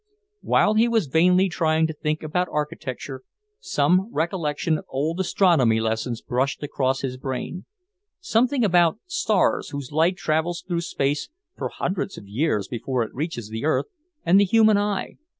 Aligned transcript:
While 0.41 0.73
he 0.73 0.87
was 0.87 1.05
vainly 1.05 1.47
trying 1.47 1.85
to 1.85 1.93
think 1.93 2.23
about 2.23 2.47
architecture, 2.51 3.21
some 3.59 4.11
recollection 4.11 4.79
of 4.79 4.85
old 4.89 5.19
astronomy 5.19 5.79
lessons 5.79 6.23
brushed 6.23 6.63
across 6.63 7.01
his 7.01 7.17
brain, 7.17 7.65
something 8.19 8.65
about 8.65 8.97
stars 9.05 9.69
whose 9.69 9.91
light 9.91 10.17
travels 10.17 10.63
through 10.67 10.81
space 10.81 11.29
for 11.55 11.69
hundreds 11.69 12.17
of 12.17 12.25
years 12.27 12.67
before 12.67 13.03
it 13.03 13.13
reaches 13.13 13.49
the 13.49 13.63
earth 13.63 13.85
and 14.25 14.39
the 14.39 14.45
human 14.45 14.75
eye. 14.79 15.17